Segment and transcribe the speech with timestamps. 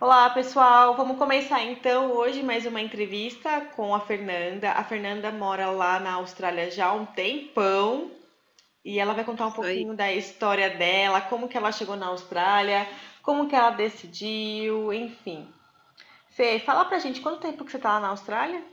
[0.00, 0.96] Olá, pessoal.
[0.96, 4.72] Vamos começar então hoje mais uma entrevista com a Fernanda.
[4.72, 8.10] A Fernanda mora lá na Austrália já há um tempão
[8.82, 12.88] e ela vai contar um pouquinho da história dela, como que ela chegou na Austrália,
[13.22, 15.46] como que ela decidiu, enfim.
[16.30, 18.64] Fê, fala pra gente quanto tempo que você tá lá na Austrália?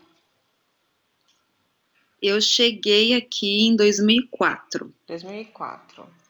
[2.22, 4.94] Eu cheguei aqui em 2004.
[5.06, 6.27] 2004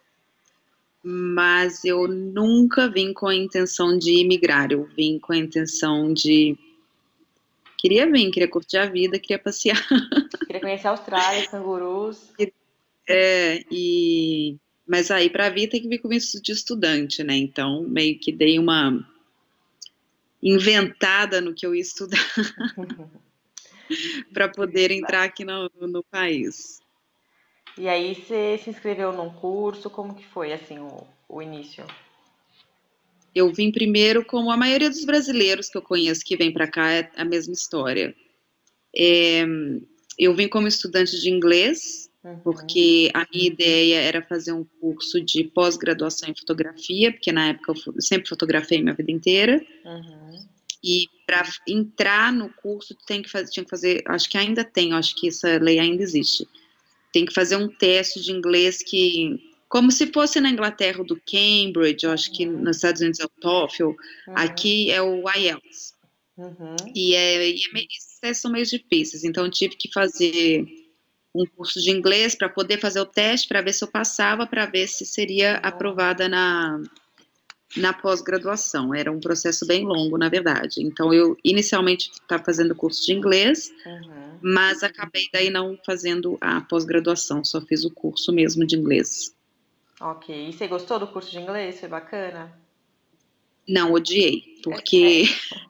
[1.10, 6.58] mas eu nunca vim com a intenção de imigrar, eu vim com a intenção de.
[7.78, 9.78] Queria vir, queria curtir a vida, queria passear.
[10.46, 12.34] Queria conhecer a Austrália, cangurus.
[13.08, 14.58] É, e.
[14.86, 17.38] Mas aí para vir tem que vir com visto de estudante, né?
[17.38, 19.08] Então meio que dei uma
[20.44, 22.20] inventada no que eu ia estudar
[24.34, 26.82] para poder entrar aqui no, no país.
[27.78, 31.86] E aí você se inscreveu num curso, como que foi assim o, o início?
[33.36, 36.92] Eu vim primeiro, como a maioria dos brasileiros que eu conheço que vem para cá,
[36.92, 38.16] é a mesma história.
[38.96, 39.46] É,
[40.18, 42.40] eu vim como estudante de inglês, uhum.
[42.40, 47.74] porque a minha ideia era fazer um curso de pós-graduação em fotografia, porque na época
[47.74, 49.64] eu sempre fotografei minha vida inteira.
[49.86, 50.48] Uhum.
[50.84, 54.94] E para entrar no curso tem que fazer, tinha que fazer, acho que ainda tem,
[54.94, 56.48] acho que essa lei ainda existe
[57.12, 62.06] tem que fazer um teste de inglês que, como se fosse na Inglaterra do Cambridge,
[62.06, 62.60] eu acho que uhum.
[62.60, 63.96] nos Estados Unidos é o TOEFL, uhum.
[64.36, 65.96] aqui é o IELTS.
[66.38, 66.76] Uhum.
[66.94, 70.66] E, é, e é, esses testes são meio difíceis, então eu tive que fazer
[71.34, 74.66] um curso de inglês para poder fazer o teste, para ver se eu passava, para
[74.66, 76.82] ver se seria aprovada na,
[77.76, 78.94] na pós-graduação.
[78.94, 80.82] Era um processo bem longo, na verdade.
[80.82, 84.38] Então, eu inicialmente estava fazendo curso de inglês, uhum.
[84.42, 89.36] mas acabei daí não fazendo a pós-graduação, só fiz o curso mesmo de inglês.
[90.00, 90.50] Ok.
[90.50, 91.80] E você gostou do curso de inglês?
[91.80, 92.58] Foi bacana?
[93.68, 95.26] Não, odiei, porque.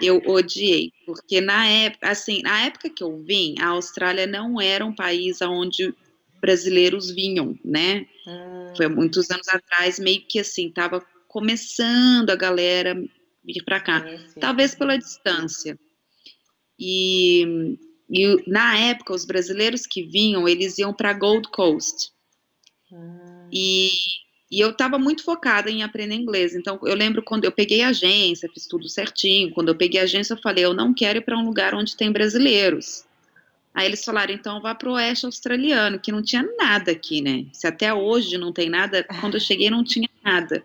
[0.00, 4.84] eu odiei, porque na época, assim, na época que eu vim, a Austrália não era
[4.84, 5.92] um país onde
[6.40, 8.06] brasileiros vinham, né?
[8.26, 8.72] Ah.
[8.76, 12.94] Foi muitos anos atrás, meio que assim, tava começando a galera
[13.44, 14.04] vir para cá,
[14.40, 15.78] talvez pela distância.
[16.78, 17.76] E,
[18.10, 22.10] e, na época, os brasileiros que vinham, eles iam para Gold Coast.
[22.92, 23.48] Ah.
[23.52, 23.90] E,
[24.50, 26.54] e eu estava muito focada em aprender inglês.
[26.54, 29.52] Então, eu lembro quando eu peguei a agência, fiz tudo certinho.
[29.52, 31.96] Quando eu peguei a agência, eu falei: eu não quero ir para um lugar onde
[31.96, 33.04] tem brasileiros.
[33.78, 37.46] Aí eles falaram, então vá para o oeste australiano, que não tinha nada aqui, né?
[37.52, 40.64] Se até hoje não tem nada, quando eu cheguei não tinha nada.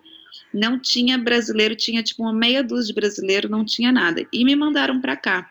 [0.52, 4.28] Não tinha brasileiro, tinha tipo uma meia dúzia de brasileiro, não tinha nada.
[4.34, 5.48] E me mandaram para cá.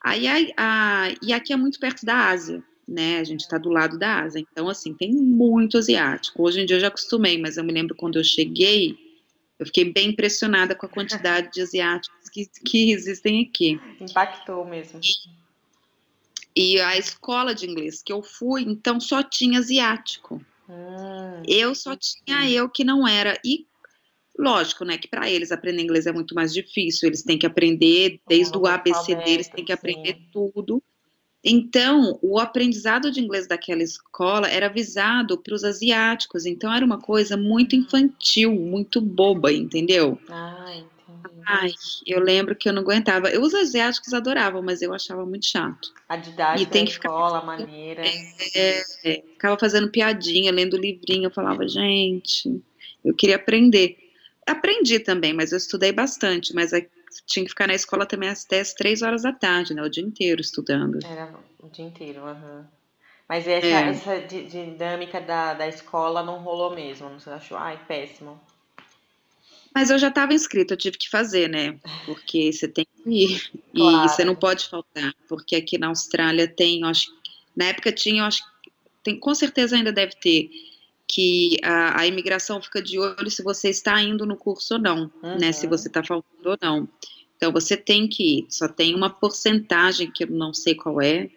[0.00, 3.18] Aí, a, a, e aqui é muito perto da Ásia, né?
[3.18, 4.38] A gente está do lado da Ásia.
[4.38, 6.40] Então, assim, tem muito asiático.
[6.40, 8.96] Hoje em dia eu já acostumei, mas eu me lembro quando eu cheguei,
[9.58, 13.80] eu fiquei bem impressionada com a quantidade de asiáticos que, que existem aqui.
[14.00, 15.00] Impactou mesmo.
[16.54, 20.40] E a escola de inglês que eu fui, então só tinha asiático.
[20.68, 23.38] Ah, eu só tinha eu que não era.
[23.44, 23.66] E
[24.38, 27.08] lógico, né, que para eles aprender inglês é muito mais difícil.
[27.08, 30.28] Eles têm que aprender desde o ABC deles, têm que aprender sim.
[30.32, 30.82] tudo.
[31.42, 36.44] Então, o aprendizado de inglês daquela escola era visado para os asiáticos.
[36.44, 40.18] Então, era uma coisa muito infantil, muito boba, entendeu?
[40.28, 40.99] Ah, entendi.
[41.46, 41.72] Ai,
[42.06, 43.28] eu lembro que eu não aguentava.
[43.28, 45.92] Eu, os asiáticos adoravam, mas eu achava muito chato.
[46.08, 47.46] A didática e tem que escola, ficar...
[47.46, 48.02] maneira.
[48.06, 51.26] É, é, ficava fazendo piadinha, lendo livrinho.
[51.26, 52.62] Eu falava, gente,
[53.04, 53.96] eu queria aprender.
[54.46, 56.54] Aprendi também, mas eu estudei bastante.
[56.54, 56.70] Mas
[57.26, 59.82] tinha que ficar na escola também até as três horas da tarde, né?
[59.82, 60.98] O dia inteiro estudando.
[61.04, 62.58] Era o dia inteiro, aham.
[62.58, 62.80] Uhum.
[63.28, 63.90] Mas essa, é.
[63.90, 67.56] essa dinâmica da, da escola não rolou mesmo, não você achou?
[67.56, 68.40] Ai, péssimo.
[69.74, 71.78] Mas eu já estava inscrita, eu tive que fazer, né?
[72.04, 73.50] Porque você tem que ir.
[73.74, 74.06] Claro.
[74.06, 75.14] E você não pode faltar.
[75.28, 77.06] Porque aqui na Austrália tem, acho,
[77.56, 78.42] na época tinha, acho
[79.02, 80.50] tem, com certeza ainda deve ter,
[81.08, 85.10] que a, a, imigração fica de olho se você está indo no curso ou não,
[85.22, 85.38] uhum.
[85.38, 85.52] né?
[85.52, 86.88] Se você está faltando ou não.
[87.36, 88.46] Então você tem que ir.
[88.48, 91.28] Só tem uma porcentagem que eu não sei qual é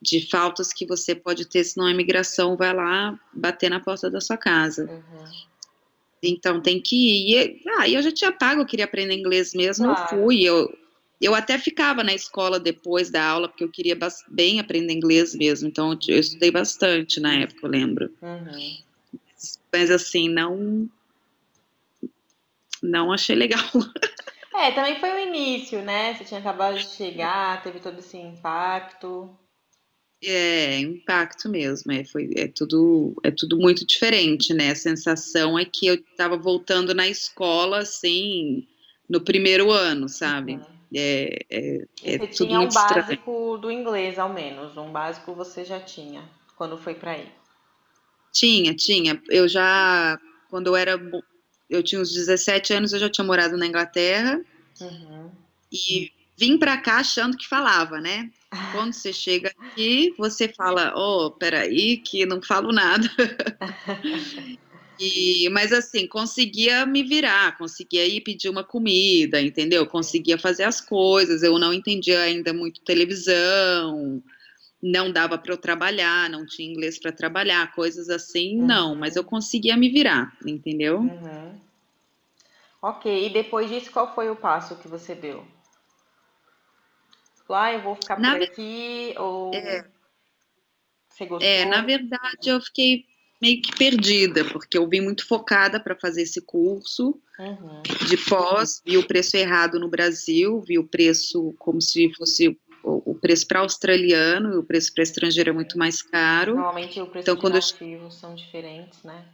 [0.00, 4.20] de faltas que você pode ter, senão a imigração vai lá bater na porta da
[4.20, 4.84] sua casa.
[4.84, 5.47] Uhum.
[6.22, 7.62] Então tem que ir.
[7.78, 10.16] Ah, eu já tinha pago, eu queria aprender inglês mesmo, claro.
[10.16, 10.42] eu fui.
[10.42, 10.78] Eu,
[11.20, 13.96] eu até ficava na escola depois da aula, porque eu queria
[14.28, 15.68] bem aprender inglês mesmo.
[15.68, 18.10] Então eu estudei bastante na época, eu lembro.
[18.22, 18.78] Uhum.
[19.72, 20.88] Mas assim, não.
[22.82, 23.60] Não achei legal.
[24.54, 26.14] É, também foi o início, né?
[26.14, 29.30] Você tinha acabado de chegar, teve todo esse impacto.
[30.22, 34.72] É, impacto mesmo, é, foi, é, tudo, é tudo muito diferente, né?
[34.72, 38.66] A sensação é que eu estava voltando na escola, assim,
[39.08, 40.54] no primeiro ano, sabe?
[40.54, 40.78] Uhum.
[40.94, 43.58] É, é, é você tinha um básico estranho.
[43.58, 47.28] do inglês, ao menos, um básico você já tinha, quando foi para aí?
[48.32, 49.22] Tinha, tinha.
[49.28, 50.18] Eu já,
[50.50, 50.98] quando eu era,
[51.70, 54.40] eu tinha uns 17 anos, eu já tinha morado na Inglaterra,
[54.80, 55.30] uhum.
[55.70, 58.30] e vim para cá achando que falava, né?
[58.72, 63.06] Quando você chega aqui, você fala, oh, peraí, que não falo nada.
[64.98, 69.86] e, mas assim, conseguia me virar, conseguia ir pedir uma comida, entendeu?
[69.86, 74.22] Conseguia fazer as coisas, eu não entendia ainda muito televisão,
[74.82, 78.66] não dava para eu trabalhar, não tinha inglês para trabalhar, coisas assim, uhum.
[78.66, 81.00] não, mas eu conseguia me virar, entendeu?
[81.00, 81.60] Uhum.
[82.80, 85.44] Ok, e depois disso, qual foi o passo que você deu?
[87.54, 89.84] Ah, eu vou ficar na por aqui, ou é?
[91.40, 93.04] É, na verdade eu fiquei
[93.40, 97.82] meio que perdida, porque eu vim muito focada para fazer esse curso uhum.
[98.06, 103.14] de pós, vi o preço errado no Brasil, vi o preço como se fosse o
[103.14, 106.54] preço para australiano e o preço para estrangeiro é muito mais caro.
[106.54, 108.10] Normalmente o preço então, quando eu...
[108.10, 109.24] são diferentes, né?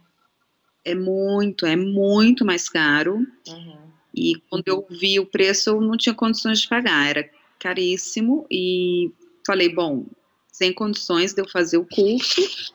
[0.83, 3.25] É muito, é muito mais caro.
[3.47, 3.77] Uhum.
[4.13, 7.07] E quando eu vi o preço, eu não tinha condições de pagar.
[7.07, 7.29] Era
[7.65, 9.11] caríssimo e
[9.43, 10.05] falei, bom,
[10.51, 12.71] sem condições de eu fazer o curso,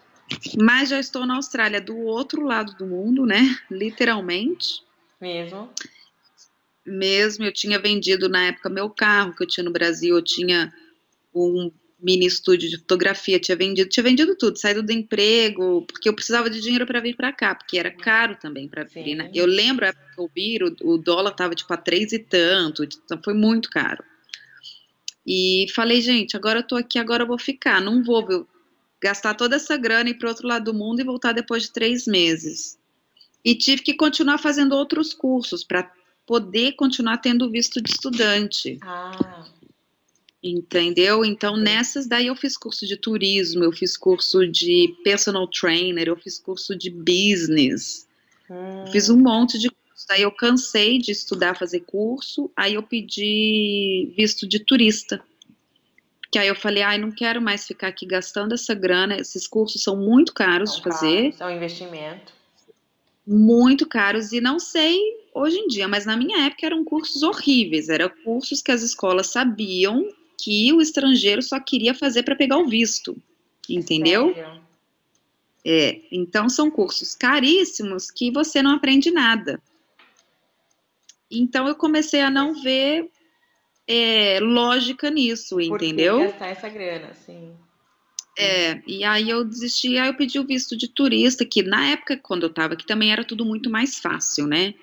[0.61, 3.57] mas já estou na Austrália, do outro lado do mundo, né?
[3.71, 4.83] Literalmente.
[5.21, 5.71] Mesmo.
[6.85, 10.73] Mesmo, eu tinha vendido na época meu carro que eu tinha no Brasil, eu tinha
[11.33, 11.71] um
[12.03, 16.51] mini estúdio de fotografia, tinha vendido, tinha vendido tudo, saído do emprego, porque eu precisava
[16.51, 19.31] de dinheiro para vir para cá, porque era caro também para vir, né?
[19.33, 22.19] Eu lembro a época que eu vi, o, o dólar tava tipo a três e
[22.19, 24.03] tanto, então foi muito caro.
[25.27, 27.81] E falei, gente, agora eu tô aqui, agora eu vou ficar.
[27.81, 28.47] Não vou
[29.01, 31.73] gastar toda essa grana e ir para outro lado do mundo e voltar depois de
[31.73, 32.79] três meses.
[33.45, 35.91] E tive que continuar fazendo outros cursos para
[36.27, 38.79] poder continuar tendo visto de estudante.
[38.83, 39.47] Ah.
[40.43, 41.25] Entendeu?
[41.25, 41.63] Então, Sim.
[41.63, 46.39] nessas daí eu fiz curso de turismo, eu fiz curso de personal trainer, eu fiz
[46.39, 48.07] curso de business.
[48.49, 48.87] Hum.
[48.91, 49.71] Fiz um monte de
[50.11, 55.23] Daí eu cansei de estudar, fazer curso, aí eu pedi visto de turista.
[56.33, 59.85] Que aí eu falei, ai, não quero mais ficar aqui gastando essa grana, esses cursos
[59.85, 61.23] são muito caros são de fazer.
[61.23, 62.33] Caros, é um investimento.
[63.25, 64.99] Muito caros, e não sei
[65.33, 69.29] hoje em dia, mas na minha época eram cursos horríveis, eram cursos que as escolas
[69.29, 70.05] sabiam
[70.43, 73.17] que o estrangeiro só queria fazer para pegar o visto,
[73.69, 74.35] entendeu?
[74.35, 74.61] Sério?
[75.65, 79.63] É, então são cursos caríssimos que você não aprende nada.
[81.31, 83.11] Então eu comecei a não ver
[83.87, 86.19] é, lógica nisso, Por entendeu?
[86.19, 87.55] Que gastar essa grana, sim.
[88.39, 92.17] É, e aí eu desisti, aí eu pedi o visto de turista, que na época,
[92.17, 94.75] quando eu tava aqui, também era tudo muito mais fácil, né?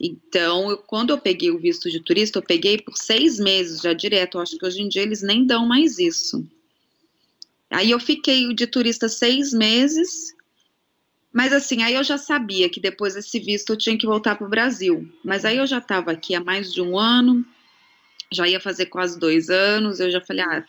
[0.00, 3.92] Então, eu, quando eu peguei o visto de turista, eu peguei por seis meses já
[3.92, 4.38] direto.
[4.38, 6.46] Eu acho que hoje em dia eles nem dão mais isso.
[7.70, 10.34] Aí eu fiquei de turista seis meses,
[11.32, 14.46] mas assim, aí eu já sabia que depois desse visto eu tinha que voltar para
[14.46, 15.08] o Brasil.
[15.24, 17.44] Mas aí eu já estava aqui há mais de um ano,
[18.32, 20.64] já ia fazer quase dois anos, eu já falei, ah,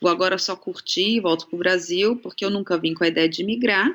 [0.00, 3.28] vou agora só curtir, volto para o Brasil, porque eu nunca vim com a ideia
[3.28, 3.90] de migrar.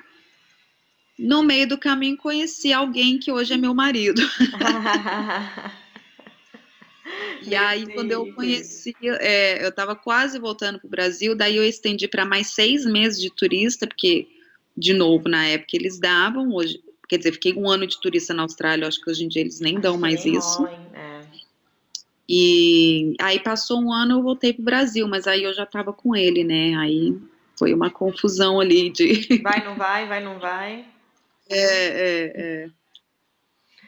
[1.17, 4.21] No meio do caminho conheci alguém que hoje é meu marido.
[7.41, 11.63] e aí, quando eu conheci, é, eu estava quase voltando para o Brasil, daí eu
[11.63, 14.34] estendi para mais seis meses de turista, porque
[14.77, 18.43] de novo, na época eles davam, hoje, quer dizer, fiquei um ano de turista na
[18.43, 20.65] Austrália, acho que hoje em dia eles nem dão mais isso.
[20.93, 21.21] É.
[22.27, 26.15] E aí passou um ano, eu voltei pro Brasil, mas aí eu já tava com
[26.15, 26.75] ele, né?
[26.75, 27.15] Aí
[27.57, 29.39] foi uma confusão ali de.
[29.43, 30.85] Vai, não vai, vai, não vai.
[31.49, 32.69] É, é, é.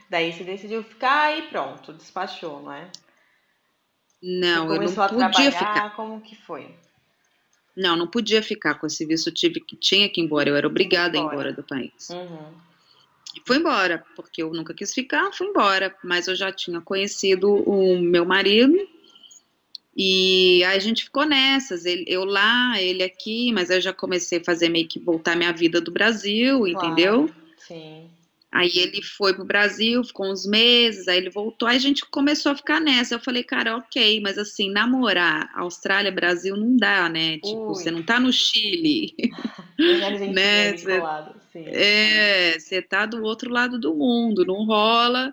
[0.10, 2.90] Daí você decidiu ficar e pronto, despachou, não é?
[4.22, 5.96] Não, eu não podia ficar.
[5.96, 6.74] Como que foi?
[7.78, 10.68] Não, não podia ficar com esse visto, tive que tinha que ir embora, eu era
[10.68, 12.10] obrigada a ir embora do país.
[12.10, 12.52] Uhum.
[13.36, 17.54] E fui embora, porque eu nunca quis ficar, fui embora, mas eu já tinha conhecido
[17.54, 18.76] o meu marido,
[19.96, 24.40] e aí a gente ficou nessas, ele, eu lá, ele aqui, mas eu já comecei
[24.40, 27.30] a fazer meio que voltar minha vida do Brasil, claro, entendeu?
[27.60, 28.10] Sim.
[28.58, 32.52] Aí ele foi pro Brasil, ficou uns meses, aí ele voltou, aí a gente começou
[32.52, 33.14] a ficar nessa.
[33.14, 37.34] Eu falei, cara, ok, mas assim, namorar Austrália, Brasil não dá, né?
[37.36, 37.76] Tipo, Ui.
[37.76, 39.14] você não tá no Chile.
[40.34, 40.76] né?
[40.76, 41.04] Cê,
[41.68, 45.32] é, você tá do outro lado do mundo, não rola.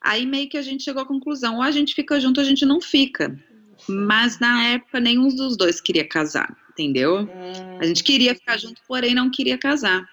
[0.00, 2.48] Aí meio que a gente chegou à conclusão, ou a gente fica junto, ou a
[2.48, 3.38] gente não fica.
[3.86, 7.24] Mas na época nenhum dos dois queria casar, entendeu?
[7.24, 7.78] Hum.
[7.78, 10.08] A gente queria ficar junto, porém não queria casar.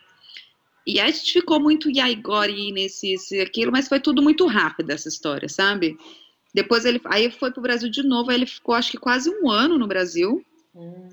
[0.86, 4.92] E aí a gente ficou muito Yaigori nesse, esse, aquilo, mas foi tudo muito rápido
[4.92, 5.98] essa história, sabe?
[6.54, 9.50] Depois ele aí foi pro Brasil de novo, aí ele ficou acho que quase um
[9.50, 10.46] ano no Brasil.
[10.74, 11.10] Hum.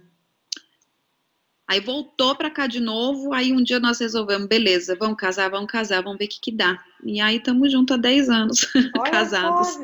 [1.66, 5.70] Aí voltou para cá de novo, aí um dia nós resolvemos, beleza, vamos casar, vamos
[5.70, 6.78] casar, vamos ver o que que dá.
[7.02, 8.66] E aí estamos juntos há 10 anos,
[9.10, 9.78] casados.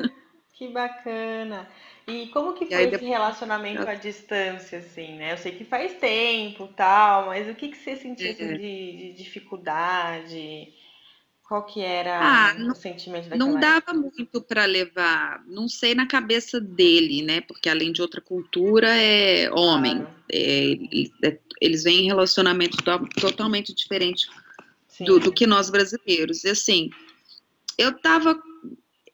[0.53, 1.67] Que bacana.
[2.09, 5.33] E como que foi esse relacionamento à distância, assim, né?
[5.33, 9.13] Eu sei que faz tempo tal, mas o que, que você sentia assim, de, de,
[9.13, 10.73] dificuldade?
[11.43, 15.95] Qual que era ah, o não, sentimento daquela Não dava muito para levar, não sei
[15.95, 17.41] na cabeça dele, né?
[17.41, 19.97] Porque além de outra cultura, é homem.
[19.97, 20.15] Claro.
[20.31, 20.73] É,
[21.23, 22.77] é, eles vêm em relacionamento
[23.19, 24.27] totalmente diferente
[24.99, 26.43] do, do, que nós brasileiros.
[26.43, 26.91] E assim,
[27.77, 28.39] eu tava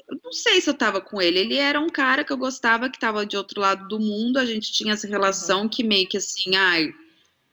[0.07, 1.39] eu não sei se eu tava com ele.
[1.39, 4.37] Ele era um cara que eu gostava, que tava de outro lado do mundo.
[4.37, 6.93] A gente tinha essa relação que meio que assim, ai,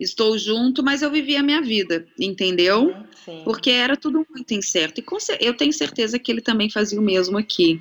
[0.03, 2.95] estou junto, mas eu vivia a minha vida, entendeu?
[3.25, 3.43] Sim.
[3.45, 5.01] Porque era tudo muito incerto.
[5.01, 5.05] E
[5.41, 7.81] eu tenho certeza que ele também fazia o mesmo aqui.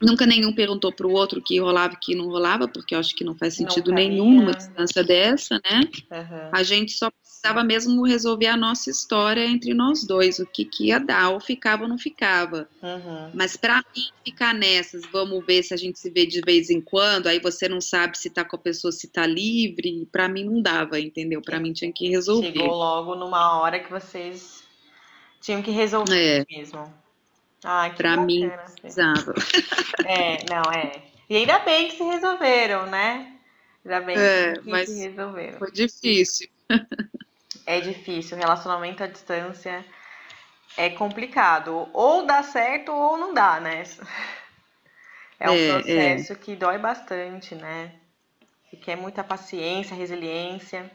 [0.00, 3.24] Nunca nenhum perguntou pro outro que rolava e que não rolava, porque eu acho que
[3.24, 5.80] não faz sentido não nenhum numa distância dessa, né?
[6.10, 6.50] Uhum.
[6.52, 10.86] A gente só precisava mesmo resolver a nossa história entre nós dois, o que, que
[10.86, 12.68] ia dar, ou ficava ou não ficava.
[12.82, 13.30] Uhum.
[13.34, 16.80] Mas para mim ficar nessas, vamos ver se a gente se vê de vez em
[16.80, 20.44] quando, aí você não sabe se tá com a pessoa, se tá livre, para mim
[20.44, 21.15] não dava, entendeu?
[21.44, 22.52] Para mim tinha que resolver.
[22.52, 24.62] Chegou logo numa hora que vocês
[25.40, 26.46] tinham que resolver é.
[26.50, 26.92] mesmo.
[27.64, 29.34] Ai, que pra mim, precisava.
[30.04, 31.02] É, não, é.
[31.28, 33.34] E ainda bem que se resolveram, né?
[33.84, 35.58] Ainda bem é, que se resolveram.
[35.58, 36.48] Foi difícil.
[37.66, 38.36] é difícil.
[38.36, 39.84] Relacionamento à distância
[40.76, 41.88] é complicado.
[41.92, 43.82] Ou dá certo ou não dá, né?
[45.38, 46.36] É um é, processo é.
[46.36, 47.92] que dói bastante, né?
[48.70, 50.90] Que quer muita paciência, resiliência.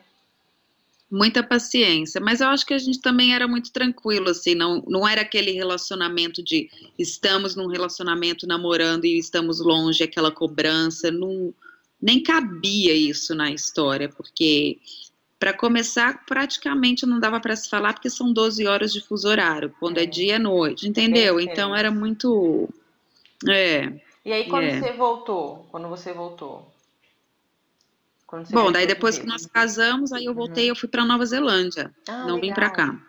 [1.12, 5.06] Muita paciência, mas eu acho que a gente também era muito tranquilo, assim, não, não
[5.06, 11.54] era aquele relacionamento de estamos num relacionamento namorando e estamos longe, aquela cobrança, não,
[12.02, 14.80] nem cabia isso na história, porque
[15.42, 19.74] para começar, praticamente não dava para se falar, porque são 12 horas de fuso horário,
[19.80, 21.40] quando é, é dia é noite, entendeu?
[21.40, 22.70] É então era muito.
[23.50, 23.92] É.
[24.24, 24.80] E aí, quando é.
[24.80, 25.66] você voltou?
[25.72, 26.72] Quando você voltou?
[28.52, 30.70] Bom, daí depois que nós casamos, aí eu voltei, uhum.
[30.70, 31.94] eu fui para Nova Zelândia.
[32.08, 32.42] Ah, não legal.
[32.42, 33.02] vim para cá.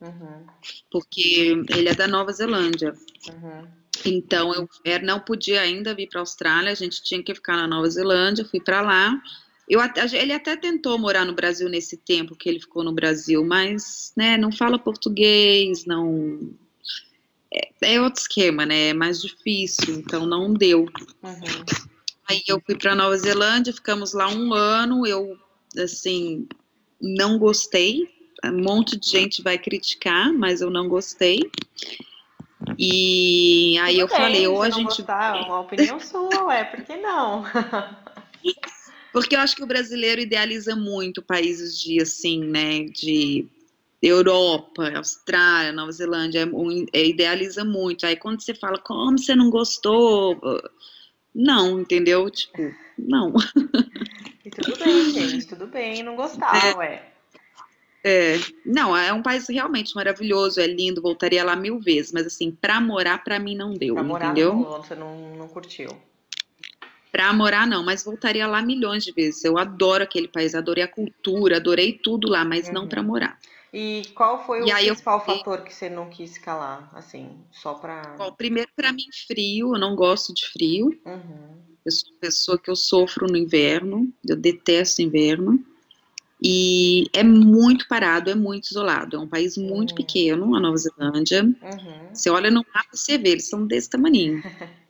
[0.00, 0.46] Uhum.
[0.90, 2.94] Porque ele é da Nova Zelândia.
[3.28, 3.68] Uhum.
[4.04, 4.68] Então eu
[5.02, 8.44] não podia ainda vir para a Austrália, a gente tinha que ficar na Nova Zelândia,
[8.44, 9.20] fui para lá.
[9.68, 9.80] Eu,
[10.12, 14.36] ele até tentou morar no Brasil nesse tempo que ele ficou no Brasil, mas né,
[14.36, 16.50] não fala português, não.
[17.52, 18.88] É, é outro esquema, né?
[18.88, 20.86] É mais difícil, então não deu.
[21.22, 21.91] Uhum.
[22.28, 25.06] Aí eu fui para Nova Zelândia, ficamos lá um ano.
[25.06, 25.36] Eu,
[25.78, 26.46] assim,
[27.00, 28.08] não gostei.
[28.44, 31.40] Um monte de gente vai criticar, mas eu não gostei.
[32.78, 34.84] E aí Tudo eu bem, falei, ou a gente.
[34.84, 37.44] Gostar, uma opinião sua, é, por que não?
[39.12, 43.46] Porque eu acho que o brasileiro idealiza muito países de assim, né, de
[44.00, 48.06] Europa, Austrália, Nova Zelândia, é, é, idealiza muito.
[48.06, 50.40] Aí quando você fala, como você não gostou?
[51.34, 52.30] Não, entendeu?
[52.30, 53.32] Tipo, não.
[54.44, 57.12] E tudo bem, gente, tudo bem não gostar, é, ué.
[58.04, 58.36] É,
[58.66, 62.80] não, é um país realmente maravilhoso, é lindo, voltaria lá mil vezes, mas assim, pra
[62.80, 64.54] morar, pra mim não deu, pra morar entendeu?
[64.54, 65.88] Não, você não, não curtiu.
[67.12, 69.44] Pra morar, não, mas voltaria lá milhões de vezes.
[69.44, 72.72] Eu adoro aquele país, adorei a cultura, adorei tudo lá, mas uhum.
[72.72, 73.38] não para morar.
[73.72, 75.24] E qual foi o e principal eu...
[75.24, 78.02] fator que você não quis calar, assim, só pra...
[78.18, 80.90] Bom, primeiro, para mim, frio, eu não gosto de frio.
[81.06, 81.62] Uhum.
[81.84, 85.64] Eu sou pessoa que eu sofro no inverno, eu detesto inverno.
[86.44, 89.16] E é muito parado, é muito isolado.
[89.16, 89.96] É um país muito uhum.
[89.96, 91.42] pequeno, a Nova Zelândia.
[91.42, 92.14] Uhum.
[92.14, 94.42] Você olha no mapa, você vê, eles são desse tamanho.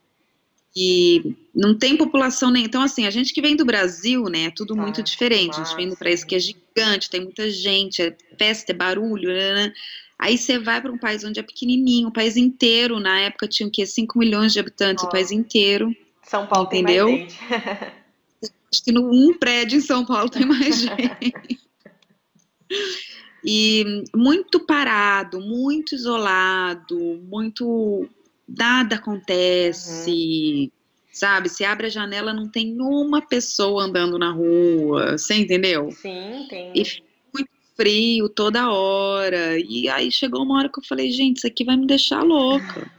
[0.74, 2.64] e não tem população nem.
[2.64, 5.60] Então, assim, a gente que vem do Brasil, né, é tudo muito ah, diferente.
[5.60, 9.28] A gente vem do país que é gigante, tem muita gente, é festa, é barulho,
[9.28, 9.54] né?
[9.54, 9.72] né.
[10.18, 13.68] Aí você vai para um país onde é pequenininho, o país inteiro, na época tinha
[13.68, 13.84] o quê?
[13.84, 15.08] 5 milhões de habitantes, oh.
[15.08, 15.94] o país inteiro.
[16.22, 17.06] São Paulo entendeu?
[17.06, 17.92] tem mais gente.
[18.72, 21.60] Acho que num prédio em São Paulo tem mais gente.
[23.44, 28.08] E muito parado, muito isolado, muito
[28.56, 30.70] nada acontece, uhum.
[31.12, 31.48] sabe?
[31.48, 35.90] Se abre a janela, não tem uma pessoa andando na rua, você entendeu?
[35.90, 36.72] Sim, tem.
[36.74, 36.82] E
[37.32, 39.58] muito frio toda hora.
[39.58, 42.90] E aí chegou uma hora que eu falei, gente, isso aqui vai me deixar louca.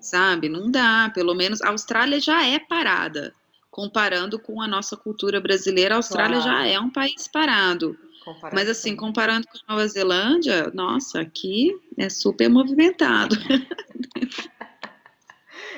[0.00, 0.48] sabe?
[0.48, 3.32] Não dá, pelo menos a Austrália já é parada.
[3.70, 6.58] comparando com a nossa cultura brasileira, a Austrália claro.
[6.58, 7.98] já é um país parado.
[8.52, 13.36] Mas assim, comparando com a Nova Zelândia, nossa, aqui é super movimentado.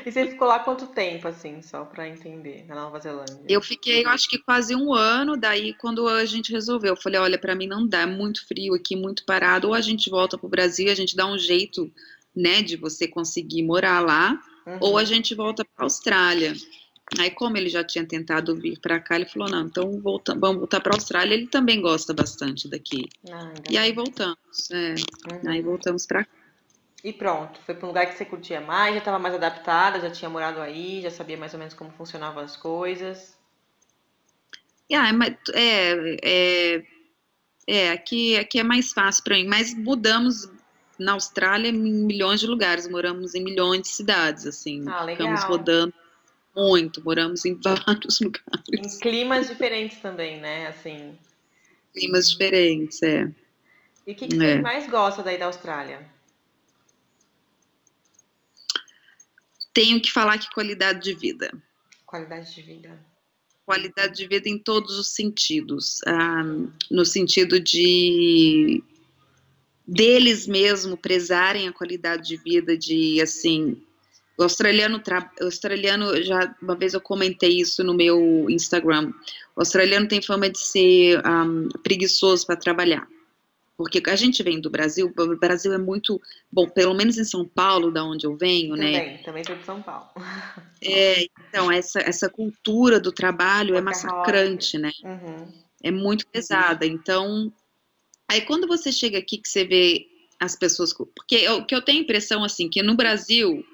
[0.06, 3.44] E você ficou lá quanto tempo, assim, só para entender, na Nova Zelândia?
[3.48, 5.36] Eu fiquei, eu acho que quase um ano.
[5.36, 8.72] Daí, quando a gente resolveu, eu falei: olha, para mim não dá, é muito frio
[8.74, 9.66] aqui, muito parado.
[9.66, 11.92] Ou a gente volta pro Brasil, a gente dá um jeito,
[12.34, 14.78] né, de você conseguir morar lá, uhum.
[14.80, 16.54] ou a gente volta para Austrália.
[17.18, 20.58] Aí, como ele já tinha tentado vir para cá, ele falou: não, então volta, vamos
[20.58, 21.34] voltar para Austrália.
[21.34, 23.08] Ele também gosta bastante daqui.
[23.30, 24.70] Ah, e aí voltamos.
[24.72, 24.94] É,
[25.32, 25.50] uhum.
[25.50, 26.30] Aí voltamos para cá.
[27.04, 30.10] E pronto, foi para um lugar que você curtia mais, já estava mais adaptada, já
[30.10, 33.36] tinha morado aí, já sabia mais ou menos como funcionavam as coisas.
[34.90, 35.16] Yeah,
[35.54, 36.82] é, é,
[37.68, 40.50] é, aqui, aqui é mais fácil para mim, mas mudamos
[40.98, 45.94] na Austrália em milhões de lugares, moramos em milhões de cidades, assim, ah, ficamos rodando
[46.56, 48.96] muito, moramos em vários lugares.
[48.96, 51.18] Em climas diferentes também, né, assim.
[51.92, 53.30] Climas diferentes, é.
[54.06, 54.56] E o que, que é.
[54.56, 56.16] você mais gosta daí da Austrália?
[59.76, 61.52] tenho que falar que qualidade de vida.
[62.06, 62.98] Qualidade de vida.
[63.66, 66.00] Qualidade de vida em todos os sentidos.
[66.06, 66.42] Ah,
[66.90, 68.82] no sentido de
[69.86, 73.76] deles mesmo prezarem a qualidade de vida, de assim.
[74.38, 75.02] O australiano,
[75.40, 79.12] o australiano, já uma vez eu comentei isso no meu Instagram.
[79.54, 83.06] O australiano tem fama de ser um, preguiçoso para trabalhar.
[83.76, 86.20] Porque a gente vem do Brasil, o Brasil é muito,
[86.50, 89.18] bom, pelo menos em São Paulo, da onde eu venho, também, né?
[89.18, 90.08] Também, sou de São Paulo.
[90.82, 94.92] É, então, essa, essa cultura do trabalho é massacrante, né?
[95.02, 95.52] Uhum.
[95.82, 96.86] É muito pesada.
[96.86, 97.52] Então,
[98.28, 100.06] aí quando você chega aqui que você vê
[100.38, 100.92] as pessoas.
[100.92, 103.64] Porque o que eu tenho a impressão, assim, que no Brasil,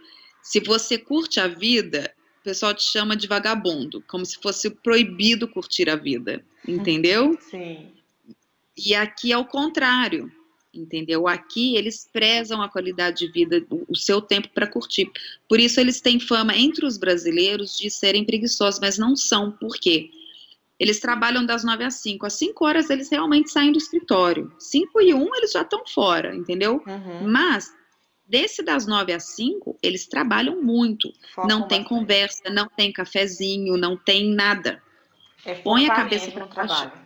[0.42, 5.46] se você curte a vida, o pessoal te chama de vagabundo, como se fosse proibido
[5.46, 7.38] curtir a vida, entendeu?
[7.48, 7.92] Sim.
[8.76, 10.33] E aqui é o contrário,
[10.74, 11.28] entendeu?
[11.28, 15.11] Aqui eles prezam a qualidade de vida, o seu tempo para curtir.
[15.48, 19.52] Por isso eles têm fama entre os brasileiros de serem preguiçosos, mas não são.
[19.52, 20.11] Por quê?
[20.81, 22.26] Eles trabalham das 9 às 5.
[22.26, 24.52] Às 5 horas eles realmente saem do escritório.
[24.59, 26.83] 5 e 1 eles já estão fora, entendeu?
[26.85, 27.28] Uhum.
[27.28, 27.72] Mas
[28.33, 31.12] desse das 9 às 5, eles trabalham muito.
[31.35, 32.01] Foco não tem bastante.
[32.01, 34.83] conversa, não tem cafezinho, não tem nada.
[35.45, 37.03] É Põe a cabeça para trabalho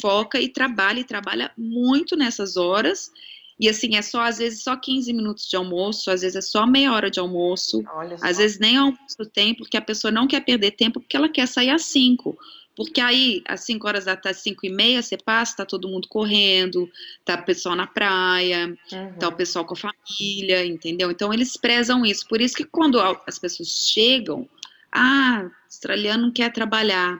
[0.00, 3.10] foca e trabalha, e trabalha muito nessas horas.
[3.58, 6.66] E assim, é só, às vezes, só 15 minutos de almoço, às vezes é só
[6.66, 7.82] meia hora de almoço,
[8.20, 11.48] às vezes nem almoço tem, porque a pessoa não quer perder tempo, porque ela quer
[11.48, 12.36] sair às 5.
[12.76, 16.06] Porque aí, às 5 horas da tarde, 5 e meia, você passa, tá todo mundo
[16.08, 16.88] correndo,
[17.24, 19.18] tá o pessoal na praia, uhum.
[19.18, 21.10] tá o pessoal com a família, entendeu?
[21.10, 22.28] Então, eles prezam isso.
[22.28, 24.48] Por isso que quando as pessoas chegam,
[24.92, 27.18] ah, australiano não quer trabalhar.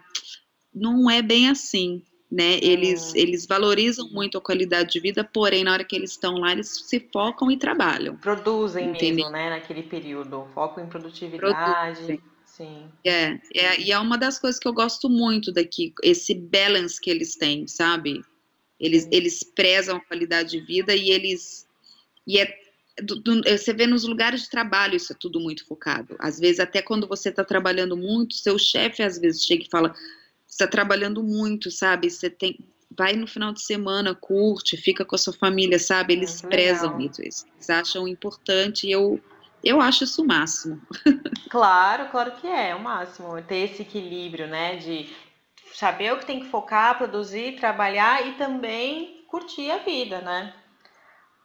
[0.75, 2.59] Não é bem assim né?
[2.61, 3.19] Eles, ah.
[3.19, 6.69] eles valorizam muito a qualidade de vida, porém, na hora que eles estão lá, eles
[6.87, 8.17] se focam e trabalham.
[8.17, 9.17] Produzem entende?
[9.17, 9.51] mesmo, né?
[9.51, 10.47] Naquele período.
[10.55, 11.97] Focam em produtividade.
[11.97, 12.21] Produzem.
[12.57, 12.89] Sim.
[13.05, 17.11] É, é, e é uma das coisas que eu gosto muito daqui, esse balance que
[17.11, 18.23] eles têm, sabe?
[18.81, 21.67] Eles, eles prezam a qualidade de vida e eles.
[22.27, 22.67] E é
[23.03, 26.17] do, do, você vê nos lugares de trabalho isso é tudo muito focado.
[26.19, 29.95] Às vezes, até quando você está trabalhando muito, seu chefe às vezes chega e fala:
[30.49, 32.11] está trabalhando muito, sabe?
[32.11, 32.59] Você tem,
[32.91, 36.15] vai no final de semana, curte, fica com a sua família, sabe?
[36.15, 37.11] Eles muito prezam legal.
[37.11, 39.21] isso, eles acham importante e eu,
[39.69, 40.81] eu acho isso o máximo.
[41.49, 44.77] Claro, claro que é, é o máximo, ter esse equilíbrio, né?
[44.77, 45.09] De
[45.75, 50.55] saber o que tem que focar, produzir, trabalhar e também curtir a vida, né?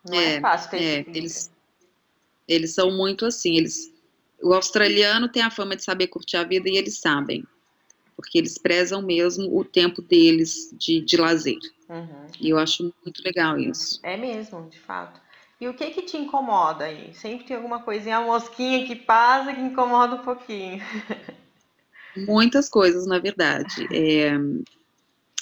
[0.07, 1.51] Não é, é fácil ter é, esse eles,
[2.47, 3.91] eles são muito assim, eles
[4.41, 7.45] o australiano tem a fama de saber curtir a vida e eles sabem
[8.21, 11.57] porque eles prezam mesmo o tempo deles de, de lazer.
[11.89, 12.27] Uhum.
[12.39, 13.99] E eu acho muito legal isso.
[14.03, 15.19] É mesmo, de fato.
[15.61, 17.13] E o que que te incomoda aí?
[17.13, 20.81] Sempre tem alguma coisinha, uma mosquinha que passa que incomoda um pouquinho.
[22.17, 23.87] Muitas coisas, na verdade.
[23.93, 24.31] É,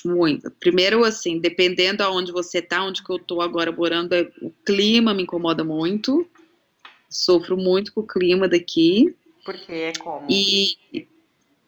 [0.06, 0.52] muito.
[0.60, 5.14] Primeiro, assim, dependendo aonde você tá, onde que eu tô agora morando, é, o clima
[5.14, 6.30] me incomoda muito.
[7.10, 9.16] Sofro muito com o clima daqui.
[9.46, 10.28] Porque é como?
[10.30, 11.08] E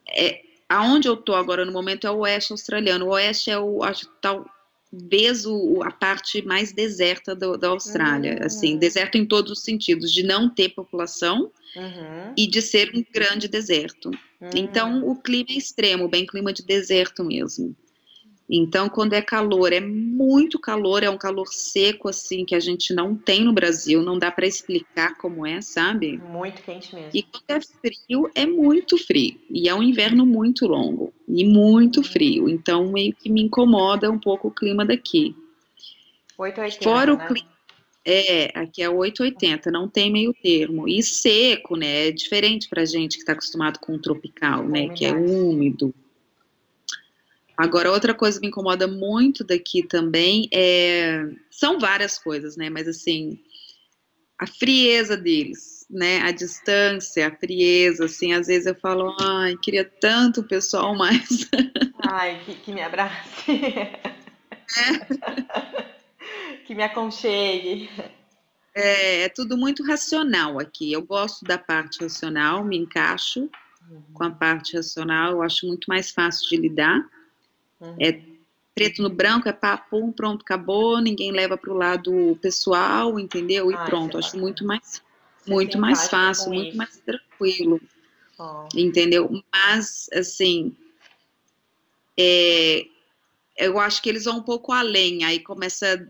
[0.09, 3.05] é, aonde eu tô agora no momento é o oeste australiano.
[3.05, 4.09] O oeste é o, acho,
[4.91, 8.45] talvez o, a parte mais deserta do, da Austrália, uhum.
[8.45, 12.33] assim, deserto em todos os sentidos, de não ter população uhum.
[12.37, 14.11] e de ser um grande deserto.
[14.39, 14.49] Uhum.
[14.55, 17.75] Então, o clima é extremo, bem clima de deserto mesmo.
[18.53, 22.93] Então, quando é calor, é muito calor, é um calor seco, assim, que a gente
[22.93, 26.17] não tem no Brasil, não dá para explicar como é, sabe?
[26.17, 27.11] Muito quente mesmo.
[27.13, 29.39] E quando é frio, é muito frio.
[29.49, 32.49] E é um inverno muito longo e muito frio.
[32.49, 35.33] Então, meio que me incomoda um pouco o clima daqui.
[36.37, 37.23] 880, Fora né?
[37.23, 37.51] o clima.
[38.03, 40.89] É, aqui é 880, não tem meio termo.
[40.89, 42.07] E seco, né?
[42.07, 44.89] É diferente pra gente que está acostumado com o tropical, né?
[44.89, 45.93] Que é úmido.
[47.57, 51.23] Agora, outra coisa que me incomoda muito daqui também é.
[51.49, 52.69] São várias coisas, né?
[52.69, 53.39] Mas assim,
[54.39, 56.21] a frieza deles, né?
[56.21, 61.49] A distância, a frieza, assim, às vezes eu falo, ai, queria tanto o pessoal mais.
[62.03, 63.45] Ai, que, que me abrace.
[66.65, 67.89] que me aconchegue.
[68.75, 70.91] É, é, tudo muito racional aqui.
[70.91, 73.49] Eu gosto da parte racional, me encaixo
[73.89, 74.03] uhum.
[74.13, 77.01] com a parte racional, eu acho muito mais fácil de lidar.
[77.81, 77.95] Uhum.
[77.99, 78.21] É
[78.73, 83.69] preto no branco, é papo, pronto, acabou, ninguém leva para o lado pessoal, entendeu?
[83.71, 85.01] E Ai, pronto, acho muito mais,
[85.45, 86.77] muito mais fácil, muito isso.
[86.77, 87.81] mais tranquilo.
[88.39, 88.67] Oh.
[88.73, 89.29] Entendeu?
[89.53, 90.75] Mas, assim,
[92.17, 92.85] é,
[93.57, 96.09] eu acho que eles vão um pouco além, aí começa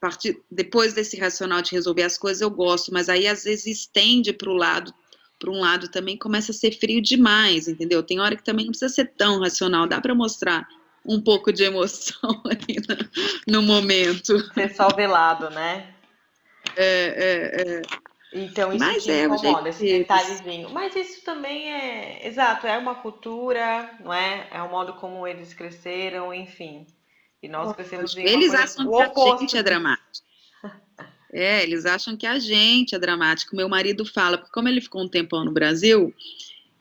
[0.00, 4.32] partir, depois desse racional de resolver as coisas, eu gosto, mas aí às vezes estende
[4.32, 4.92] para o lado,
[5.40, 8.02] para um lado também começa a ser frio demais, entendeu?
[8.02, 10.68] Tem hora que também não precisa ser tão racional, dá para mostrar
[11.04, 12.76] um pouco de emoção ali
[13.46, 14.38] no, no momento.
[14.52, 15.94] Ser só velado, né?
[16.76, 16.82] É,
[17.16, 17.82] é, é.
[18.32, 20.70] Então isso Mas é, incomoda, esse detalhezinho.
[20.70, 24.46] Mas isso também é, exato, é uma cultura, não é?
[24.52, 26.86] É o modo como eles cresceram, enfim.
[27.42, 30.26] E nós crescemos em Eles acham que a gente é dramático.
[31.32, 33.54] É, eles acham que a gente é dramático.
[33.54, 36.12] Meu marido fala, porque como ele ficou um tempão no Brasil,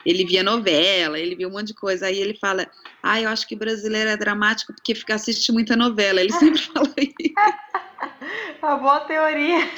[0.05, 2.07] ele via novela, ele via um monte de coisa.
[2.07, 2.69] Aí ele fala,
[3.03, 6.21] ah, eu acho que brasileiro é dramático porque fica assistindo muita novela.
[6.21, 7.33] Ele sempre fala isso.
[8.61, 9.69] Uma boa teoria.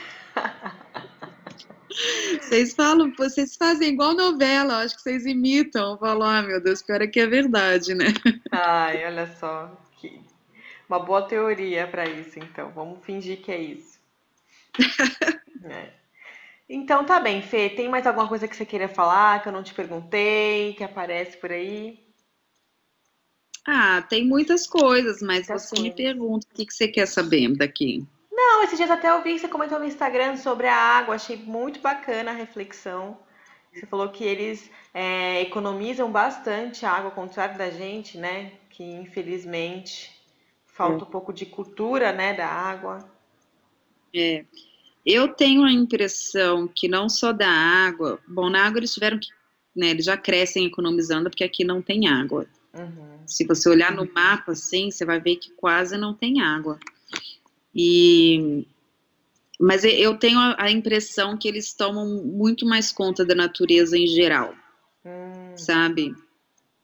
[2.42, 5.92] Vocês falam, vocês fazem igual novela, acho que vocês imitam.
[5.92, 8.14] Eu falo, ah, meu Deus, pior é que é verdade, né?
[8.52, 9.78] Ai, olha só.
[9.98, 10.22] Que,
[10.88, 12.72] uma boa teoria para isso, então.
[12.74, 14.01] Vamos fingir que é isso.
[15.66, 15.94] é.
[16.70, 17.70] Então tá bem, Fê.
[17.70, 21.38] Tem mais alguma coisa que você queira falar que eu não te perguntei, que aparece
[21.38, 22.00] por aí?
[23.68, 25.84] Ah, tem muitas coisas, mas muitas você coisas.
[25.84, 28.06] me pergunta o que, que você quer saber daqui.
[28.32, 31.38] Não, esses dias até eu vi que você comentou no Instagram sobre a água, achei
[31.38, 33.20] muito bacana a reflexão.
[33.72, 38.54] Você falou que eles é, economizam bastante a água, ao contrário da gente, né?
[38.70, 40.22] Que infelizmente
[40.74, 43.08] Falta um pouco de cultura, né, da água.
[44.14, 44.46] É.
[45.06, 49.30] Eu tenho a impressão que não só da água, bom, na água eles tiveram que,
[49.76, 52.46] né, eles já crescem economizando porque aqui não tem água.
[52.74, 53.20] Uhum.
[53.26, 56.80] Se você olhar no mapa, assim, você vai ver que quase não tem água.
[57.74, 58.66] E
[59.60, 64.56] mas eu tenho a impressão que eles tomam muito mais conta da natureza em geral,
[65.06, 65.56] hum.
[65.56, 66.16] sabe?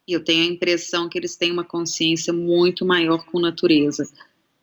[0.07, 4.07] E eu tenho a impressão que eles têm uma consciência muito maior com natureza.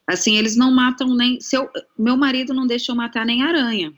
[0.06, 1.38] Assim, eles não matam nem.
[1.52, 3.92] Eu, meu marido não deixa eu matar nem aranha,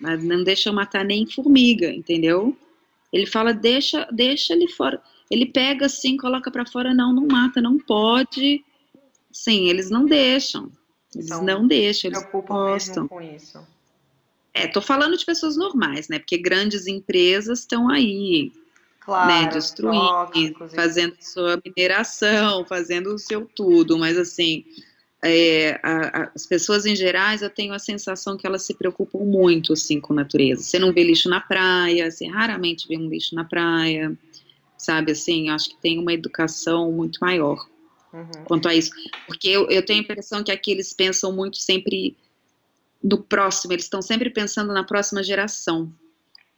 [0.00, 2.56] não deixa eu matar nem formiga, entendeu?
[3.12, 5.00] Ele fala, deixa, deixa ele fora.
[5.30, 8.64] Ele pega assim, coloca para fora, não, não mata, não pode.
[9.30, 10.70] Sim, eles não deixam.
[11.14, 13.06] Eles então, não deixam, eles gostam.
[13.06, 13.60] com isso.
[14.54, 16.18] É, tô falando de pessoas normais, né?
[16.18, 18.52] Porque grandes empresas estão aí,
[19.00, 24.64] claro, né, destruindo, fazendo sua mineração, fazendo o seu tudo, mas assim,
[25.24, 29.20] é, a, a, as pessoas em geral, eu tenho a sensação que elas se preocupam
[29.20, 30.62] muito, assim, com a natureza.
[30.62, 34.16] Você não vê lixo na praia, você raramente vê um lixo na praia,
[34.76, 37.64] sabe, assim, acho que tem uma educação muito maior
[38.12, 38.44] uhum.
[38.44, 38.90] quanto a isso,
[39.26, 42.16] porque eu, eu tenho a impressão que aqui eles pensam muito sempre
[43.02, 45.92] no próximo, eles estão sempre pensando na próxima geração,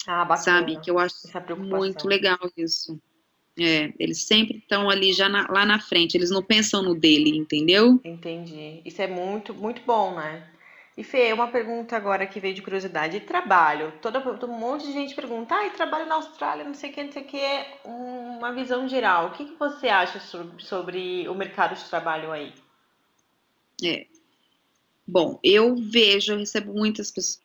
[0.06, 0.42] ah, bacana.
[0.42, 0.80] Sabe?
[0.80, 1.16] Que eu acho
[1.58, 3.00] muito legal isso.
[3.58, 7.36] É, eles sempre estão ali já na, lá na frente, eles não pensam no dele,
[7.36, 8.00] entendeu?
[8.04, 8.80] Entendi.
[8.84, 10.44] Isso é muito, muito bom, né?
[10.96, 13.16] E Fê, uma pergunta agora que veio de curiosidade.
[13.16, 13.92] E trabalho?
[14.00, 16.92] Todo, todo um monte de gente pergunta, ah, e trabalho na Austrália, não sei o
[16.92, 19.28] que, não sei o que, uma visão geral.
[19.28, 22.52] O que, que você acha sobre, sobre o mercado de trabalho aí?
[23.84, 24.06] É.
[25.06, 27.43] Bom, eu vejo, eu recebo muitas pessoas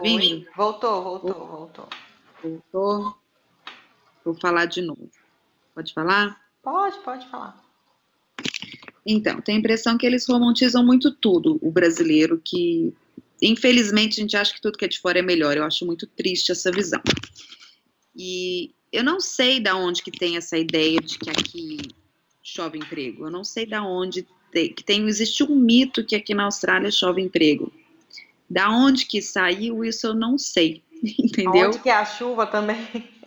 [0.00, 0.46] Ouvindo?
[0.56, 1.88] Voltou, voltou, voltou.
[2.42, 3.14] Voltou.
[4.24, 5.10] Vou falar de novo.
[5.74, 6.40] Pode falar?
[6.62, 7.62] Pode, pode falar.
[9.04, 12.92] Então, tem a impressão que eles romantizam muito tudo, o brasileiro, que
[13.42, 15.56] infelizmente a gente acha que tudo que é de fora é melhor.
[15.56, 17.00] Eu acho muito triste essa visão.
[18.14, 21.78] E eu não sei da onde que tem essa ideia de que aqui
[22.42, 23.24] chove emprego.
[23.24, 26.90] Eu não sei da onde tem, que tem existe um mito que aqui na Austrália
[26.90, 27.72] chove emprego.
[28.50, 30.82] Da onde que saiu isso eu não sei,
[31.16, 31.68] entendeu?
[31.68, 32.86] Onde que é a chuva também?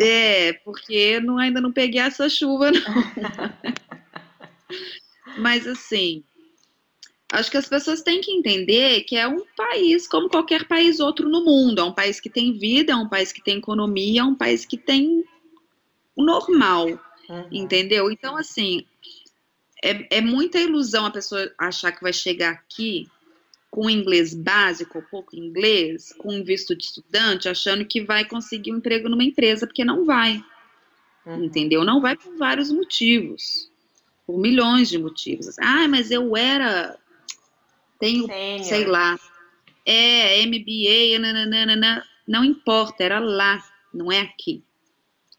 [0.00, 2.80] É, porque não, ainda não peguei essa chuva não.
[5.38, 6.22] Mas assim,
[7.32, 11.28] acho que as pessoas têm que entender que é um país como qualquer país outro
[11.28, 11.80] no mundo.
[11.80, 14.64] É um país que tem vida, é um país que tem economia, é um país
[14.64, 15.24] que tem
[16.14, 16.86] o normal,
[17.28, 17.48] uhum.
[17.50, 18.08] entendeu?
[18.08, 18.86] Então, assim,
[19.82, 23.08] é, é muita ilusão a pessoa achar que vai chegar aqui
[23.70, 29.08] com inglês básico, pouco inglês, com visto de estudante, achando que vai conseguir um emprego
[29.08, 30.42] numa empresa, porque não vai.
[31.26, 31.44] Uhum.
[31.44, 31.84] Entendeu?
[31.84, 33.70] Não vai por vários motivos.
[34.26, 35.58] Por milhões de motivos.
[35.58, 36.98] Ah, mas eu era.
[37.98, 38.64] Tenho, Sênior.
[38.64, 39.18] sei lá.
[39.84, 42.04] É, MBA, nananana.
[42.26, 44.62] Não importa, era lá, não é aqui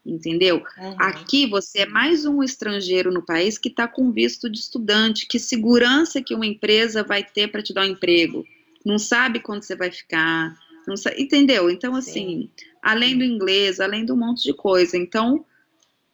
[0.06, 0.64] entendeu?
[0.78, 0.96] Uhum.
[1.00, 5.28] Aqui você é mais um estrangeiro no país que está com visto de estudante.
[5.28, 8.44] Que segurança que uma empresa vai ter para te dar um emprego?
[8.86, 10.56] Não sabe quando você vai ficar,
[10.88, 11.70] não sabe, entendeu?
[11.70, 12.50] Então, assim, Sim.
[12.82, 14.98] além do inglês, além de um monte de coisa.
[14.98, 15.46] Então,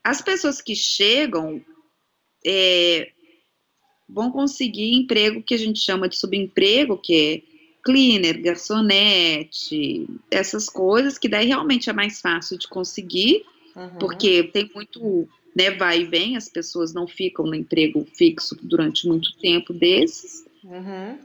[0.04, 1.64] as pessoas que chegam
[2.46, 3.12] é,
[4.10, 11.20] vão conseguir emprego que a gente chama de subemprego, que é cleaner, garçonete, essas coisas,
[11.20, 13.90] que daí realmente é mais fácil de conseguir Uhum.
[14.00, 19.08] Porque tem muito, né, vai e vem, as pessoas não ficam no emprego fixo durante
[19.08, 20.46] muito tempo desses.
[20.64, 21.18] Uhum.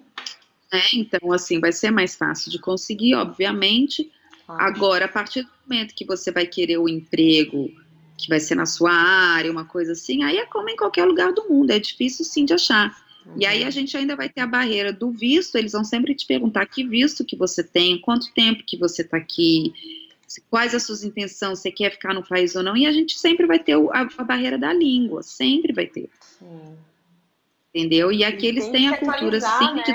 [0.72, 0.82] Né?
[0.94, 4.10] Então, assim, vai ser mais fácil de conseguir, obviamente.
[4.46, 7.70] Agora, a partir do momento que você vai querer o emprego
[8.18, 11.32] que vai ser na sua área, uma coisa assim, aí é como em qualquer lugar
[11.32, 12.94] do mundo, é difícil sim de achar.
[13.24, 13.34] Uhum.
[13.38, 13.70] E aí a uhum.
[13.70, 17.24] gente ainda vai ter a barreira do visto, eles vão sempre te perguntar que visto
[17.24, 19.72] que você tem, quanto tempo que você está aqui,
[20.50, 23.46] quais as suas intenções, você quer ficar no país ou não, e a gente sempre
[23.46, 26.08] vai ter a, a barreira da língua, sempre vai ter.
[26.20, 26.76] Sim.
[27.74, 28.12] Entendeu?
[28.12, 29.82] E aqui e eles têm a cultura sim né?
[29.82, 29.94] de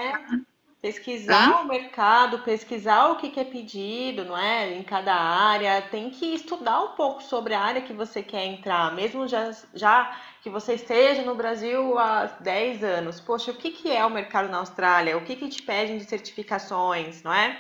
[0.86, 1.62] Pesquisar Hã?
[1.62, 4.78] o mercado, pesquisar o que, que, é pedido, não é?
[4.78, 8.94] Em cada área, tem que estudar um pouco sobre a área que você quer entrar,
[8.94, 13.20] mesmo já, já que você esteja no Brasil há 10 anos.
[13.20, 15.18] Poxa, o que, que é o mercado na Austrália?
[15.18, 17.58] O que, que te pedem de certificações, não é?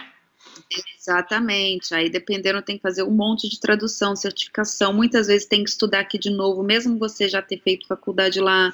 [0.98, 1.94] Exatamente.
[1.94, 4.94] Aí, dependendo, tem que fazer um monte de tradução, certificação.
[4.94, 8.74] Muitas vezes tem que estudar aqui de novo, mesmo você já ter feito faculdade lá.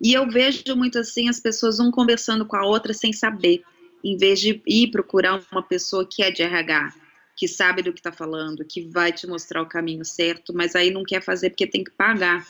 [0.00, 3.62] E eu vejo muito assim as pessoas um conversando com a outra sem saber,
[4.02, 6.92] em vez de ir procurar uma pessoa que é de RH,
[7.36, 10.90] que sabe do que está falando, que vai te mostrar o caminho certo, mas aí
[10.90, 12.46] não quer fazer porque tem que pagar.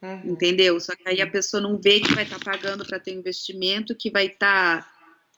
[0.00, 0.32] Uhum.
[0.32, 0.78] Entendeu?
[0.80, 3.94] Só que aí a pessoa não vê que vai estar tá pagando para ter investimento,
[3.94, 4.82] que vai estar.
[4.82, 4.92] Tá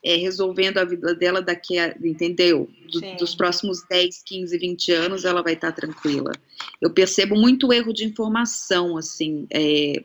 [0.04, 2.68] é, resolvendo a vida dela daqui a, entendeu?
[2.92, 6.32] Do, dos próximos 10, 15, 20 anos, ela vai estar tá tranquila.
[6.80, 10.04] Eu percebo muito erro de informação, assim, é,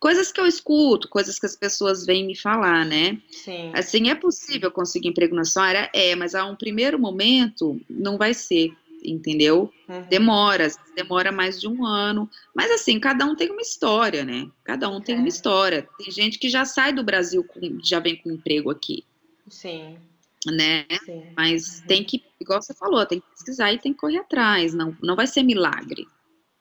[0.00, 3.20] coisas que eu escuto, coisas que as pessoas vêm me falar, né?
[3.30, 3.70] Sim.
[3.74, 5.90] Assim, é possível conseguir emprego na sua área?
[5.92, 8.72] É, mas a um primeiro momento não vai ser
[9.06, 9.72] entendeu?
[9.88, 10.02] Uhum.
[10.08, 12.28] Demora, demora mais de um ano.
[12.54, 14.48] Mas assim, cada um tem uma história, né?
[14.64, 15.18] Cada um tem é.
[15.18, 15.88] uma história.
[15.98, 19.04] Tem gente que já sai do Brasil, com, já vem com emprego aqui.
[19.48, 19.98] Sim.
[20.46, 20.86] Né?
[21.04, 21.32] Sim.
[21.36, 21.86] Mas uhum.
[21.86, 24.74] tem que, igual você falou, tem que pesquisar e tem que correr atrás.
[24.74, 26.06] Não, não vai ser milagre.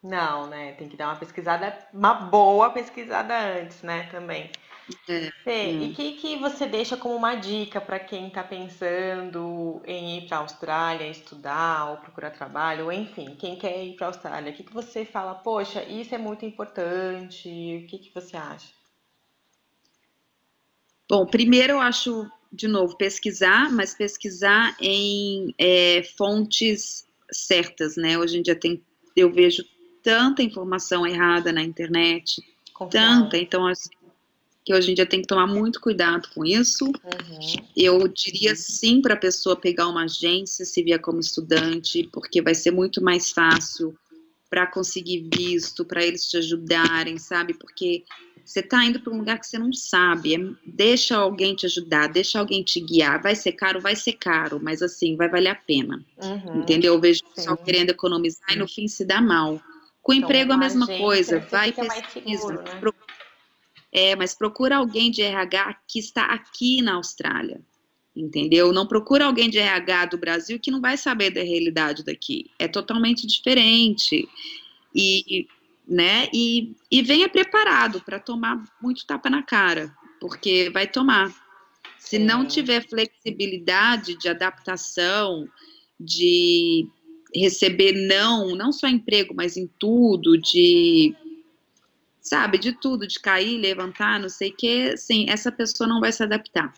[0.06, 0.74] Não, né?
[0.74, 4.04] Tem que dar uma pesquisada, uma boa pesquisada antes, né?
[4.12, 4.52] Também.
[5.08, 5.84] É, Fê, hum.
[5.84, 10.28] e o que, que você deixa como uma dica para quem está pensando em ir
[10.28, 14.52] para a Austrália, estudar ou procurar trabalho, ou enfim, quem quer ir para a Austrália?
[14.52, 17.48] O que, que você fala, poxa, isso é muito importante?
[17.84, 18.74] O que, que você acha?
[21.10, 28.18] Bom, primeiro eu acho, de novo, pesquisar, mas pesquisar em é, fontes certas, né?
[28.18, 28.84] Hoje em dia tem,
[29.16, 29.64] eu vejo
[30.04, 32.42] tanta informação errada na internet,
[32.90, 33.90] tanta, então assim,
[34.66, 36.86] que hoje em dia tem que tomar muito cuidado com isso.
[36.86, 37.66] Uhum.
[37.78, 42.56] Eu diria sim para a pessoa pegar uma agência se vier como estudante, porque vai
[42.56, 43.96] ser muito mais fácil
[44.50, 47.54] para conseguir visto, para eles te ajudarem, sabe?
[47.54, 48.04] Porque
[48.44, 50.36] você está indo para um lugar que você não sabe.
[50.36, 53.22] É, deixa alguém te ajudar, deixa alguém te guiar.
[53.22, 56.04] Vai ser caro, vai ser caro, mas assim, vai valer a pena.
[56.24, 56.62] Uhum.
[56.62, 56.96] Entendeu?
[56.96, 59.62] Eu vejo o pessoal querendo economizar e no fim se dá mal.
[60.02, 61.40] Com então, emprego a mesma coisa.
[61.52, 62.80] Vai pesquisa, né?
[63.98, 67.62] É, mas procura alguém de RH que está aqui na Austrália,
[68.14, 68.74] entendeu?
[68.74, 72.52] Não procura alguém de RH do Brasil que não vai saber da realidade daqui.
[72.60, 74.28] É totalmente diferente.
[74.94, 75.48] E
[75.88, 76.28] né?
[76.34, 81.32] E, e venha preparado para tomar muito tapa na cara, porque vai tomar.
[81.98, 85.48] Se não tiver flexibilidade de adaptação,
[85.98, 86.86] de
[87.34, 91.16] receber não, não só emprego, mas em tudo, de
[92.26, 96.12] sabe, de tudo, de cair, levantar, não sei o que, sim, essa pessoa não vai
[96.12, 96.74] se adaptar,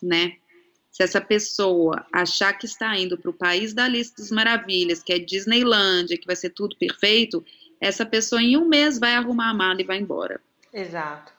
[0.00, 0.36] né?
[0.92, 5.12] Se essa pessoa achar que está indo para o país da lista das maravilhas, que
[5.12, 7.44] é Disneylândia, que vai ser tudo perfeito,
[7.80, 10.40] essa pessoa em um mês vai arrumar a mala e vai embora.
[10.72, 11.32] Exato.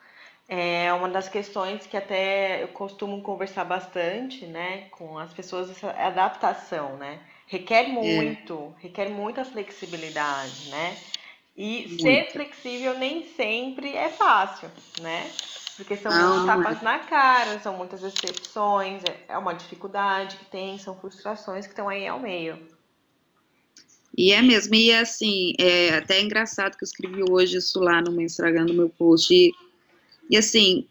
[0.46, 5.90] É uma das questões que até eu costumo conversar bastante, né, com as pessoas, essa
[5.90, 7.18] adaptação, né?
[7.46, 7.88] Requer é.
[7.88, 8.82] muito, é.
[8.82, 10.96] requer muita flexibilidade, né?
[11.56, 12.02] E Muito.
[12.02, 14.68] ser flexível nem sempre é fácil,
[15.00, 15.30] né?
[15.76, 20.78] Porque são muitas tapas na cara, são muitas decepções, é, é uma dificuldade que tem,
[20.78, 22.58] são frustrações que estão aí ao meio.
[24.16, 28.12] E é mesmo, e assim, é até engraçado que eu escrevi hoje isso lá no
[28.12, 29.52] meu Instagram, no meu post, e,
[30.30, 30.86] e assim,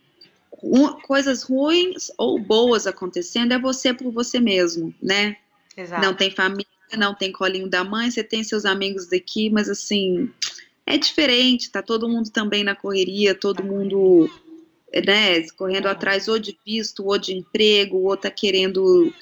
[1.03, 5.37] coisas ruins ou boas acontecendo é você por você mesmo, né?
[5.75, 6.05] Exato.
[6.05, 10.29] Não tem família, não tem colinho da mãe, você tem seus amigos daqui, mas assim,
[10.85, 14.29] é diferente, tá todo mundo também na correria, todo mundo,
[15.05, 19.13] né, correndo atrás ou de visto, ou de emprego, ou tá querendo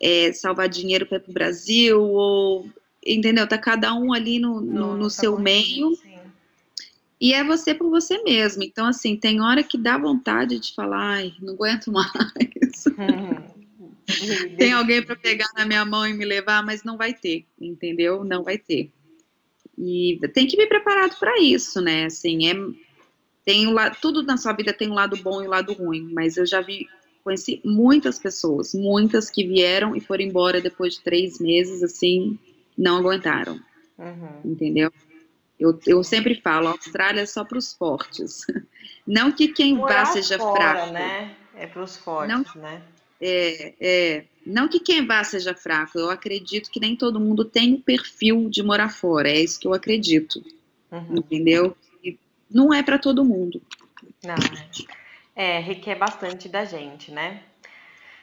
[0.00, 2.68] é, salvar dinheiro para ir pro Brasil, ou,
[3.04, 3.46] entendeu?
[3.46, 5.96] Tá cada um ali no, no, no tá seu meio.
[7.20, 8.62] E é você por você mesmo.
[8.62, 12.84] Então, assim, tem hora que dá vontade de falar, ai, não aguento mais.
[14.58, 18.22] Tem alguém para pegar na minha mão e me levar, mas não vai ter, entendeu?
[18.22, 18.92] Não vai ter.
[19.76, 22.06] E tem que vir preparado para isso, né?
[22.06, 22.54] Assim, é
[23.44, 26.10] tem um lado, tudo na sua vida tem um lado bom e um lado ruim,
[26.14, 26.88] mas eu já vi,
[27.22, 32.38] conheci muitas pessoas, muitas que vieram e foram embora depois de três meses, assim,
[32.76, 33.60] não aguentaram,
[33.98, 34.40] uhum.
[34.44, 34.90] entendeu?
[35.60, 38.40] Eu, eu sempre falo, a Austrália é só para os fortes.
[39.06, 40.92] Não que quem Morar vá seja fora, fraco.
[40.92, 41.36] né?
[41.54, 42.82] É para os fortes, não, né?
[43.20, 47.74] É, é, não que quem vá seja fraco, eu acredito que nem todo mundo tem
[47.74, 50.42] o perfil de morar fora, é isso que eu acredito.
[50.90, 51.16] Uhum.
[51.16, 51.76] Entendeu?
[52.02, 52.18] E
[52.50, 53.60] não é para todo mundo.
[54.22, 54.34] Não,
[55.34, 57.42] é, requer bastante da gente, né?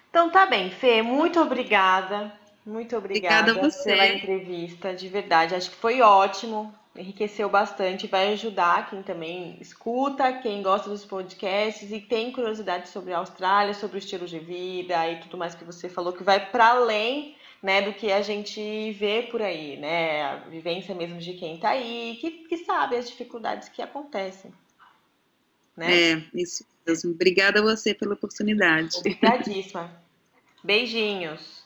[0.09, 2.31] Então tá bem, Fê, muito obrigada.
[2.63, 5.55] Muito obrigada, obrigada pela entrevista, de verdade.
[5.55, 11.91] Acho que foi ótimo enriqueceu bastante, vai ajudar quem também escuta, quem gosta dos podcasts
[11.91, 15.63] e tem curiosidade sobre a Austrália, sobre o estilo de vida e tudo mais que
[15.63, 20.23] você falou, que vai para além né, do que a gente vê por aí, né?
[20.23, 24.51] A vivência mesmo de quem está aí, que, que sabe as dificuldades que acontecem.
[25.77, 26.11] Né?
[26.11, 27.11] É, isso mesmo.
[27.11, 28.97] Obrigada a você pela oportunidade.
[28.97, 29.91] Obrigadíssima.
[30.63, 31.63] Beijinhos.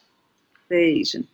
[0.70, 1.26] Beijo.